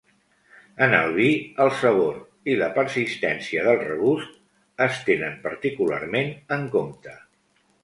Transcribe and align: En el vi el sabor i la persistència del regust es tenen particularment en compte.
En 0.85 0.93
el 0.99 1.11
vi 1.17 1.27
el 1.65 1.69
sabor 1.81 2.15
i 2.53 2.55
la 2.61 2.71
persistència 2.79 3.67
del 3.69 3.79
regust 3.83 4.83
es 4.89 5.05
tenen 5.13 5.39
particularment 5.47 6.35
en 6.59 6.69
compte. 6.79 7.17